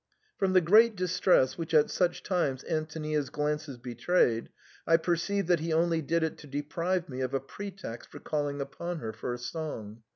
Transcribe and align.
From 0.39 0.53
the 0.53 0.61
great 0.61 0.95
distress 0.95 1.59
which 1.59 1.75
at 1.75 1.91
such 1.91 2.23
times 2.23 2.63
Antonia's 2.63 3.29
glances 3.29 3.77
betrayed, 3.77 4.49
I 4.87 4.97
perceived 4.97 5.47
that 5.49 5.59
he 5.59 5.71
only 5.71 6.01
did 6.01 6.23
it 6.23 6.39
to 6.39 6.47
deprive 6.47 7.07
me 7.07 7.21
of 7.21 7.35
a 7.35 7.39
pre 7.39 7.69
text 7.69 8.09
for 8.09 8.17
calling 8.19 8.61
upon 8.61 8.97
her 8.97 9.13
for 9.13 9.31
a 9.31 9.37
song. 9.37 10.01